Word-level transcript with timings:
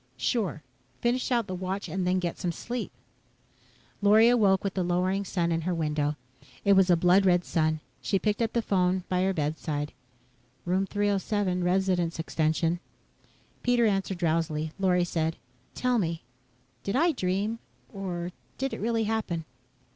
"Sure 0.17 0.63
finish 0.99 1.31
out 1.31 1.45
the 1.45 1.53
watch 1.53 1.87
and 1.87 2.07
then 2.07 2.17
get 2.17 2.35
some 2.39 2.51
sleep." 2.51 2.91
Lorry 4.01 4.29
awoke 4.29 4.63
with 4.63 4.73
the 4.73 4.81
lowering 4.81 5.23
sun 5.23 5.51
in 5.51 5.61
her 5.61 5.75
window. 5.75 6.15
It 6.65 6.73
was 6.73 6.89
a 6.89 6.95
blood 6.95 7.23
red 7.23 7.45
sun. 7.45 7.81
She 8.01 8.17
picked 8.17 8.41
up 8.41 8.53
the 8.53 8.63
phone 8.63 9.03
by 9.09 9.21
her 9.21 9.31
bedside. 9.31 9.93
"Room 10.65 10.87
307 10.87 11.63
Resident's 11.63 12.17
extension." 12.17 12.79
Pete 13.61 13.79
answered 13.79 14.17
drowsily. 14.17 14.71
Lorry 14.79 15.03
said, 15.05 15.37
"Tell 15.75 15.99
me 15.99 16.23
did 16.81 16.95
I 16.95 17.11
dream, 17.11 17.59
or 17.93 18.31
did 18.57 18.73
it 18.73 18.81
really 18.81 19.03
happen." 19.03 19.45